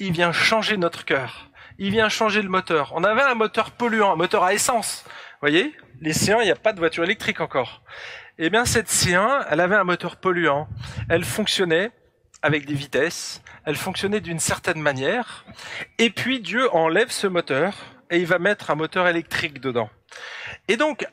[0.00, 1.50] il vient changer notre cœur.
[1.78, 2.92] Il vient changer le moteur.
[2.94, 5.04] On avait un moteur polluant, un moteur à essence.
[5.06, 7.82] Vous voyez, les C1, il n'y a pas de voiture électrique encore.
[8.36, 10.68] Eh bien, cette C1, elle avait un moteur polluant.
[11.08, 11.92] Elle fonctionnait
[12.42, 13.40] avec des vitesses.
[13.64, 15.44] Elle fonctionnait d'une certaine manière.
[15.98, 17.74] Et puis, Dieu enlève ce moteur
[18.10, 19.88] et il va mettre un moteur électrique dedans.
[20.66, 21.06] Et donc,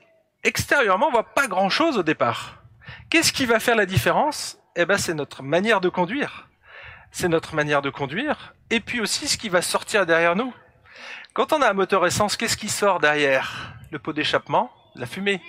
[0.43, 2.63] extérieurement, on voit pas grand chose au départ.
[3.11, 4.57] Qu'est-ce qui va faire la différence?
[4.75, 6.49] Eh ben, c'est notre manière de conduire.
[7.11, 8.55] C'est notre manière de conduire.
[8.71, 10.53] Et puis aussi ce qui va sortir derrière nous.
[11.33, 13.75] Quand on a un moteur essence, qu'est-ce qui sort derrière?
[13.91, 15.39] Le pot d'échappement, la fumée.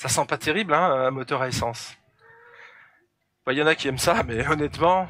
[0.00, 1.94] Ça sent pas terrible, hein, un moteur à essence.
[3.46, 5.06] Il y en a qui aiment ça, mais honnêtement,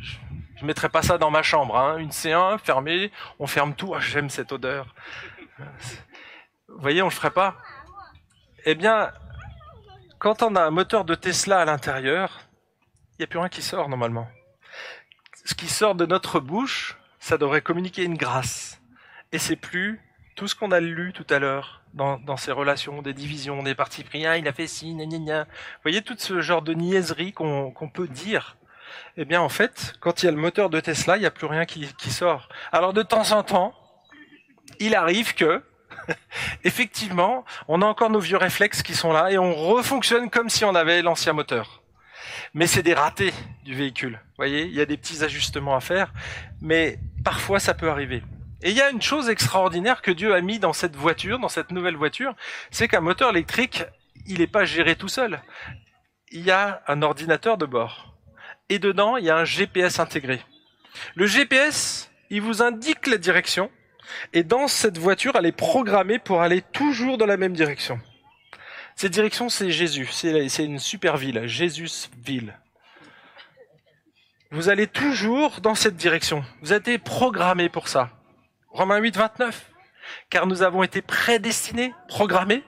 [0.00, 0.16] je,
[0.62, 1.76] ne mettrais pas ça dans ma chambre.
[1.76, 1.98] Hein.
[1.98, 3.94] Une C1 fermée, on ferme tout.
[3.94, 4.94] Ah, j'aime cette odeur.
[6.68, 7.58] Vous voyez, on le ferait pas.
[8.64, 9.12] Eh bien,
[10.18, 12.48] quand on a un moteur de Tesla à l'intérieur,
[13.12, 14.26] il n'y a plus rien qui sort normalement.
[15.44, 18.80] Ce qui sort de notre bouche, ça devrait communiquer une grâce.
[19.32, 20.00] Et c'est plus
[20.34, 24.04] tout ce qu'on a lu tout à l'heure dans, ces relations, des divisions, des partis
[24.04, 25.44] pris, il a fait ci, gna, gna, gna.
[25.44, 28.56] Vous voyez tout ce genre de niaiserie qu'on peut dire?
[29.16, 31.30] Eh bien, en fait, quand il y a le moteur de Tesla, il n'y a
[31.30, 32.48] plus rien qui sort.
[32.72, 33.74] Alors, de temps en temps,
[34.80, 35.62] il arrive que,
[36.64, 40.64] effectivement, on a encore nos vieux réflexes qui sont là et on refonctionne comme si
[40.64, 41.82] on avait l'ancien moteur.
[42.52, 43.32] Mais c'est des ratés
[43.64, 44.12] du véhicule.
[44.12, 46.12] Vous voyez, il y a des petits ajustements à faire,
[46.60, 48.22] mais parfois ça peut arriver.
[48.64, 51.50] Et il y a une chose extraordinaire que Dieu a mis dans cette voiture, dans
[51.50, 52.34] cette nouvelle voiture,
[52.70, 53.84] c'est qu'un moteur électrique,
[54.26, 55.42] il n'est pas géré tout seul.
[56.32, 58.14] Il y a un ordinateur de bord.
[58.70, 60.40] Et dedans, il y a un GPS intégré.
[61.14, 63.70] Le GPS, il vous indique la direction.
[64.32, 68.00] Et dans cette voiture, elle est programmée pour aller toujours dans la même direction.
[68.96, 70.08] Cette direction, c'est Jésus.
[70.10, 72.58] C'est une super ville, Jésus-ville.
[74.50, 76.42] Vous allez toujours dans cette direction.
[76.62, 78.10] Vous êtes programmé pour ça.
[78.74, 79.70] Romains 8, 29.
[80.30, 82.64] Car nous avons été prédestinés, programmés,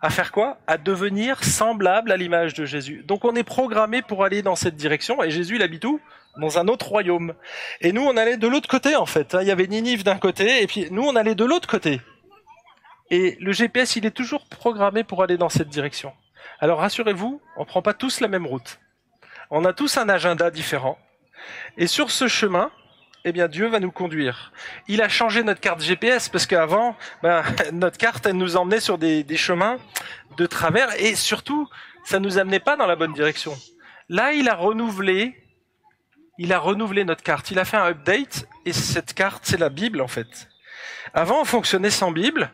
[0.00, 0.56] à faire quoi?
[0.66, 3.04] À devenir semblables à l'image de Jésus.
[3.06, 6.00] Donc on est programmé pour aller dans cette direction, et Jésus, il habite où?
[6.38, 7.34] Dans un autre royaume.
[7.82, 9.36] Et nous, on allait de l'autre côté, en fait.
[9.38, 12.00] Il y avait Ninive d'un côté, et puis nous, on allait de l'autre côté.
[13.10, 16.14] Et le GPS, il est toujours programmé pour aller dans cette direction.
[16.58, 18.80] Alors rassurez-vous, on ne prend pas tous la même route.
[19.50, 20.98] On a tous un agenda différent.
[21.76, 22.70] Et sur ce chemin,
[23.28, 24.52] eh bien Dieu va nous conduire.
[24.88, 28.98] Il a changé notre carte GPS parce qu'avant, ben, notre carte, elle nous emmenait sur
[28.98, 29.78] des, chemins
[30.36, 31.68] de travers et surtout,
[32.04, 33.56] ça nous amenait pas dans la bonne direction.
[34.08, 35.36] Là, il a renouvelé,
[36.38, 37.50] il a renouvelé notre carte.
[37.50, 40.48] Il a fait un update et cette carte, c'est la Bible en fait.
[41.12, 42.50] Avant, on fonctionnait sans Bible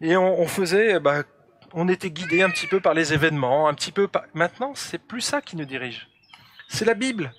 [0.00, 1.24] et on, faisait, ben,
[1.72, 4.08] on était guidé un petit peu par les événements, un petit peu.
[4.32, 6.08] Maintenant, c'est plus ça qui nous dirige.
[6.68, 7.32] C'est la Bible.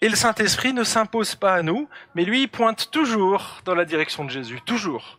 [0.00, 3.84] Et le Saint-Esprit ne s'impose pas à nous, mais lui, il pointe toujours dans la
[3.84, 5.18] direction de Jésus, toujours.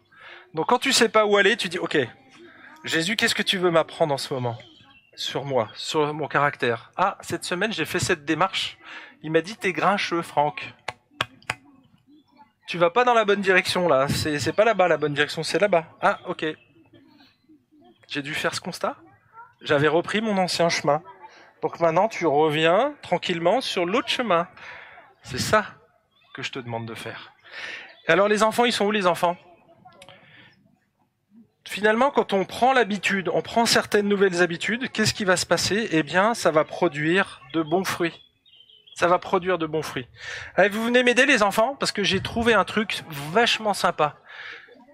[0.53, 1.97] Donc quand tu sais pas où aller, tu dis, OK,
[2.83, 4.57] Jésus, qu'est-ce que tu veux m'apprendre en ce moment?
[5.15, 6.91] Sur moi, sur mon caractère.
[6.97, 8.77] Ah, cette semaine, j'ai fait cette démarche.
[9.23, 10.73] Il m'a dit, t'es grincheux, Franck.
[12.67, 14.07] Tu vas pas dans la bonne direction, là.
[14.07, 15.85] C'est pas là-bas, la bonne direction, c'est là-bas.
[16.01, 16.45] Ah, OK.
[18.07, 18.97] J'ai dû faire ce constat.
[19.61, 21.01] J'avais repris mon ancien chemin.
[21.65, 24.47] Donc maintenant, tu reviens tranquillement sur l'autre chemin.
[25.23, 25.65] C'est ça
[26.35, 27.33] que je te demande de faire.
[28.07, 29.35] Alors les enfants, ils sont où les enfants?
[31.67, 35.89] Finalement, quand on prend l'habitude, on prend certaines nouvelles habitudes, qu'est-ce qui va se passer?
[35.89, 38.21] Eh bien, ça va produire de bons fruits.
[38.93, 40.07] Ça va produire de bons fruits.
[40.55, 44.17] Allez, vous venez m'aider les enfants parce que j'ai trouvé un truc vachement sympa.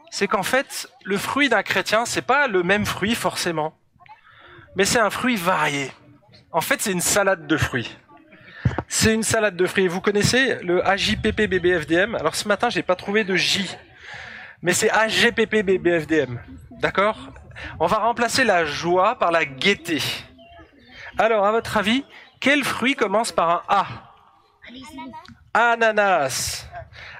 [0.10, 3.77] C'est qu'en fait, le fruit d'un chrétien, c'est pas le même fruit forcément,
[4.77, 5.91] mais c'est un fruit varié.
[6.54, 7.98] En fait, c'est une salade de fruits.
[8.88, 9.88] C'est une salade de fruits.
[9.88, 13.70] Vous connaissez le AJPP-BBFDM Alors ce matin, j'ai pas trouvé de J,
[14.62, 16.40] mais c'est AGPP-BBFDM.
[16.72, 17.18] D'accord?
[17.80, 20.02] On va remplacer la joie par la gaieté.
[21.18, 22.04] Alors, à votre avis,
[22.40, 23.88] quel fruit commence par un A?
[25.54, 26.68] Ananas.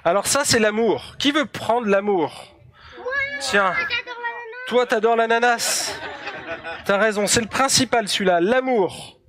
[0.04, 1.16] Alors ça, c'est l'amour.
[1.18, 2.54] Qui veut prendre l'amour?
[3.40, 3.72] Tiens,
[4.68, 5.98] toi, t'adores l'ananas.
[6.84, 9.21] T'as raison, c'est le principal celui-là, l'amour.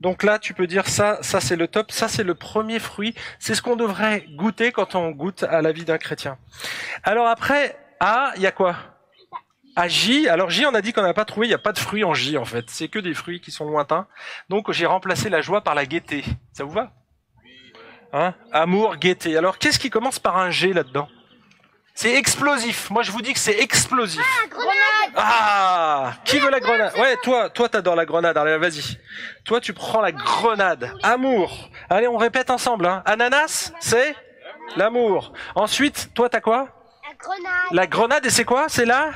[0.00, 3.14] Donc là, tu peux dire ça, ça c'est le top, ça c'est le premier fruit,
[3.38, 6.38] c'est ce qu'on devrait goûter quand on goûte à la vie d'un chrétien.
[7.02, 8.76] Alors après, A, il y a quoi?
[9.74, 11.72] À J, alors J, on a dit qu'on n'a pas trouvé, il n'y a pas
[11.72, 14.06] de fruits en J en fait, c'est que des fruits qui sont lointains.
[14.48, 16.24] Donc j'ai remplacé la joie par la gaieté.
[16.52, 16.92] Ça vous va?
[18.12, 18.34] Hein?
[18.52, 19.36] Amour, gaieté.
[19.36, 21.08] Alors qu'est-ce qui commence par un G là-dedans?
[21.98, 22.90] C'est explosif.
[22.90, 24.22] Moi, je vous dis que c'est explosif.
[24.22, 28.38] Ah, grenade Ah Qui veut la grenade Ouais, toi, toi, t'adores la grenade.
[28.38, 28.96] Allez, vas-y.
[29.44, 30.92] Toi, tu prends la grenade.
[31.02, 31.68] Amour.
[31.90, 32.86] Allez, on répète ensemble.
[32.86, 33.02] Hein.
[33.04, 34.14] Ananas, c'est
[34.76, 35.32] l'amour.
[35.56, 36.68] Ensuite, toi, t'as quoi
[37.02, 37.72] La grenade.
[37.72, 39.10] La grenade, et c'est quoi C'est là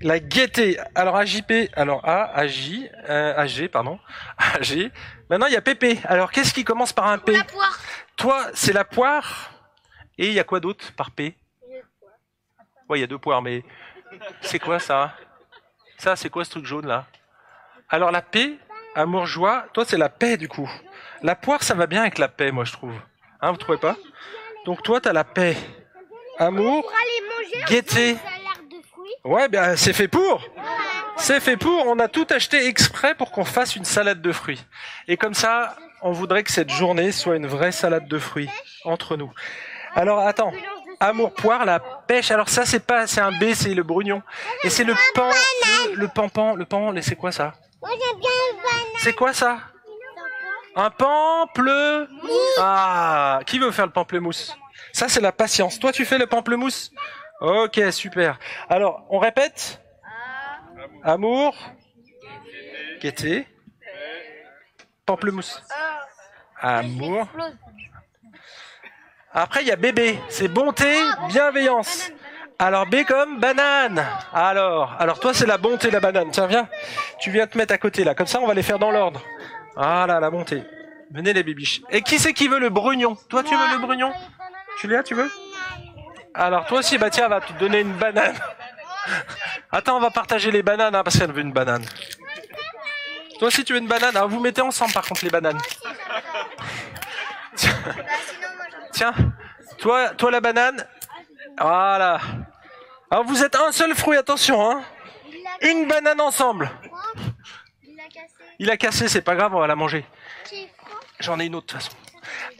[0.00, 0.78] La gaieté.
[0.94, 3.98] Alors, AJP, alors A, AJ, euh, AG, pardon.
[4.54, 4.92] AG.
[5.28, 5.98] Maintenant, il y a PP.
[6.04, 7.80] Alors, qu'est-ce qui commence par un P La poire.
[8.14, 9.50] Toi, c'est la poire.
[10.18, 11.34] Et il y a quoi d'autre par P
[12.90, 13.62] Ouais, il y a deux poires, mais
[14.40, 15.14] c'est quoi ça?
[15.96, 17.06] Ça, c'est quoi ce truc jaune là?
[17.88, 18.58] Alors la paix,
[18.96, 20.68] amour, joie, toi c'est la paix du coup.
[21.22, 22.94] La poire, ça va bien avec la paix, moi je trouve.
[23.40, 23.94] Hein, vous trouvez pas?
[24.64, 25.56] Donc toi, t'as la paix,
[26.36, 26.92] amour,
[27.68, 28.16] gaieté.
[29.22, 30.42] Ouais, ben c'est fait pour.
[31.16, 31.86] C'est fait pour.
[31.86, 34.66] On a tout acheté exprès pour qu'on fasse une salade de fruits.
[35.06, 38.50] Et comme ça, on voudrait que cette journée soit une vraie salade de fruits
[38.84, 39.32] entre nous.
[39.94, 40.52] Alors attends.
[41.00, 42.30] Amour poire, la pêche.
[42.30, 44.22] Alors ça c'est pas, c'est un B, c'est le brugnon.
[44.64, 46.94] Et c'est le pan, le, le pampan, le pan.
[47.00, 47.54] C'est quoi ça?
[48.98, 49.58] C'est quoi ça?
[50.76, 52.08] Un pample.
[52.58, 54.56] Ah, qui veut faire le pamplemousse?
[54.92, 55.78] Ça c'est la patience.
[55.78, 56.92] Toi tu fais le pamplemousse?
[57.40, 58.38] Ok, super.
[58.68, 59.80] Alors on répète?
[61.02, 61.56] Amour,
[63.00, 63.48] gaieté,
[65.06, 65.62] pamplemousse.
[66.60, 67.26] Amour.
[69.32, 70.18] Après, il y a bébé.
[70.28, 70.92] C'est bonté,
[71.28, 72.10] bienveillance.
[72.58, 74.04] Alors, B comme banane.
[74.34, 76.30] Alors, alors toi, c'est la bonté, la banane.
[76.30, 76.68] Tiens, viens.
[77.20, 78.14] Tu viens te mettre à côté, là.
[78.14, 79.22] Comme ça, on va les faire dans l'ordre.
[79.76, 80.62] Ah là, la bonté.
[81.12, 81.80] Venez, les bébiches.
[81.90, 83.16] Et qui c'est qui veut le brugnon?
[83.28, 84.12] Toi, tu veux le brugnon?
[84.80, 85.30] Julia, tu veux?
[86.34, 88.36] Alors, toi aussi, bah tiens, va te donner une banane.
[89.72, 91.84] Attends, on va partager les bananes, hein, parce qu'elle veut une banane.
[93.38, 94.16] Toi aussi, tu veux une banane?
[94.16, 95.58] Alors, vous mettez ensemble, par contre, les bananes.
[99.00, 99.14] Tiens.
[99.78, 100.86] Toi, toi la banane.
[101.58, 102.20] Voilà.
[103.10, 104.82] Alors vous êtes un seul fruit, attention, hein.
[105.62, 106.70] Une banane ensemble.
[107.82, 108.34] Il l'a cassé.
[108.58, 110.04] Il a cassé, c'est pas grave, on va la manger.
[111.18, 111.96] J'en ai une autre de toute façon.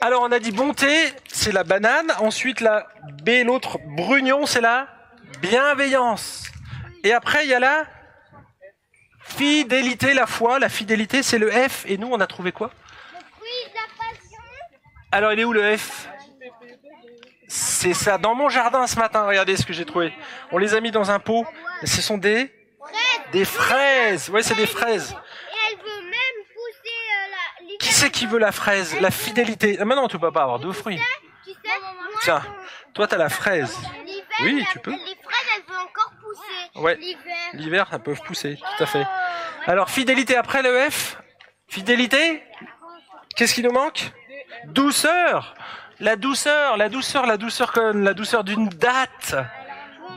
[0.00, 2.11] Alors on a dit bonté, c'est la banane.
[2.20, 2.88] Ensuite la
[3.22, 4.88] B, l'autre brugnon, c'est la
[5.42, 6.44] bienveillance.
[7.05, 7.85] Et après il y a la
[9.20, 10.59] fidélité, la foi.
[10.59, 11.85] La fidélité, c'est le F.
[11.87, 12.70] Et nous, on a trouvé quoi?
[13.42, 14.38] Oui, la passion.
[15.12, 16.09] Alors il est où le F?
[17.48, 20.12] C'est ça, dans mon jardin ce matin, regardez ce que j'ai trouvé.
[20.53, 21.46] On les a mis dans un pot.
[21.83, 22.53] Et ce sont des
[23.33, 24.31] des fraises.
[24.31, 25.14] Ouais, c'est des fraises.
[25.14, 25.18] Euh.
[27.79, 28.98] Qui c'est qui veut la fraise?
[29.00, 29.79] La fidélité.
[29.81, 31.00] Ah, mais non, tu peux pas avoir deux fruits.
[31.44, 32.42] Tu sais, moi, Tiens,
[32.94, 33.76] toi t'as la fraise.
[34.40, 34.90] Oui, tu peux.
[34.90, 36.81] Les fraises, elles veulent encore pousser.
[36.83, 36.96] Ouais.
[36.96, 37.37] L'hiver.
[37.55, 39.07] L'hiver, elles peuvent pousser, tout à fait.
[39.66, 41.18] Alors, fidélité après le F?
[41.68, 42.42] Fidélité?
[43.37, 44.11] Qu'est-ce qui nous manque?
[44.66, 45.55] Douceur
[46.01, 49.37] La douceur, la douceur, la douceur comme la douceur d'une date.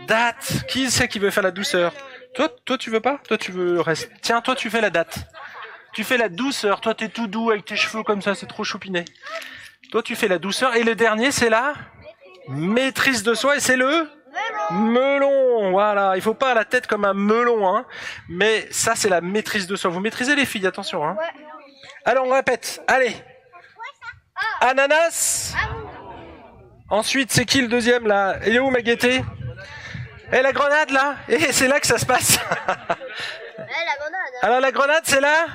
[0.07, 0.63] Date.
[0.69, 1.93] Qui c'est qui veut faire la douceur?
[2.33, 3.19] Toi, toi tu veux pas?
[3.27, 4.13] Toi tu veux rester.
[4.21, 5.27] Tiens, toi tu fais la date.
[5.93, 6.79] Tu fais la douceur.
[6.79, 9.03] Toi t'es tout doux avec tes cheveux comme ça, c'est trop choupiné.
[9.91, 10.73] Toi tu fais la douceur.
[10.75, 11.73] Et le dernier c'est la
[12.47, 14.09] maîtrise de soi et c'est le
[14.71, 15.71] melon.
[15.71, 17.85] Voilà, il faut pas la tête comme un melon, hein.
[18.29, 19.91] Mais ça c'est la maîtrise de soi.
[19.91, 21.17] Vous maîtrisez les filles, attention, hein.
[22.05, 22.81] Alors on répète.
[22.87, 23.13] Allez.
[24.63, 25.53] Ananas.
[26.89, 28.37] Ensuite, c'est qui le deuxième là?
[28.47, 29.21] Il est où ma gaieté
[30.31, 32.39] Et la grenade là Et c'est là que ça se passe.
[33.57, 34.33] La grenade.
[34.41, 35.47] Alors la grenade, c'est la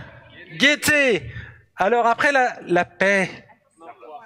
[0.57, 1.33] gaieté.
[1.77, 3.31] Alors après la, la paix.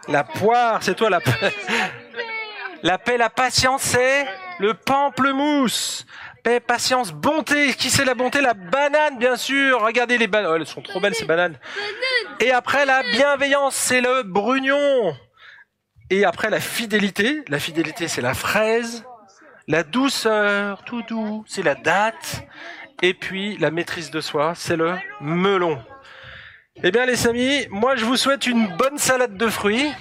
[0.09, 1.55] La poire, c'est toi la paix.
[2.83, 4.27] La paix, la patience, c'est
[4.59, 6.05] le pamplemousse.
[6.42, 7.74] Paix, patience, bonté.
[7.74, 8.40] Qui c'est la bonté?
[8.40, 9.81] La banane, bien sûr.
[9.81, 10.50] Regardez les bananes.
[10.52, 11.57] Oh, elles sont trop belles ces bananes.
[12.40, 15.16] Et après la bienveillance, c'est le brugnon.
[16.11, 19.05] Et après la fidélité, la fidélité c'est la fraise.
[19.68, 22.42] La douceur, tout doux, c'est la date.
[23.00, 25.81] Et puis la maîtrise de soi, c'est le melon.
[26.83, 29.92] Eh bien les amis, moi je vous souhaite une bonne salade de fruits.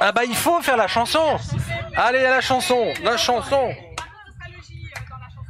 [0.00, 1.38] Ah bah il faut faire la chanson.
[1.96, 3.74] Allez à la chanson, la chanson.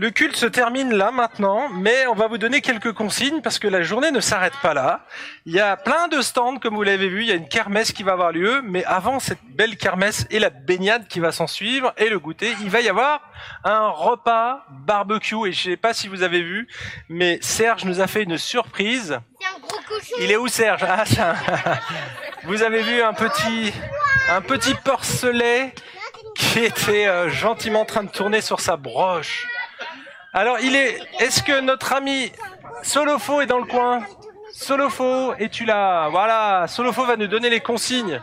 [0.00, 3.68] le culte se termine là maintenant, mais on va vous donner quelques consignes parce que
[3.68, 5.04] la journée ne s'arrête pas là.
[5.44, 7.92] Il y a plein de stands, comme vous l'avez vu, il y a une kermesse
[7.92, 11.46] qui va avoir lieu, mais avant cette belle kermesse et la baignade qui va s'en
[11.46, 13.20] suivre et le goûter, il va y avoir
[13.62, 16.66] un repas barbecue et je sais pas si vous avez vu,
[17.10, 19.20] mais Serge nous a fait une surprise.
[19.38, 20.14] C'est un gros cochon.
[20.18, 20.82] Il est où Serge?
[20.88, 21.34] Ah, ça...
[22.44, 23.70] Vous avez vu un petit,
[24.30, 25.74] un petit porcelet
[26.34, 29.46] qui était euh, gentiment en train de tourner sur sa broche.
[30.32, 30.98] Alors, il est.
[31.18, 32.30] Est-ce que notre ami
[32.82, 34.04] Solofo est dans le coin?
[34.52, 36.08] Solofo, es-tu là?
[36.08, 38.20] Voilà, Solofo va nous donner les consignes.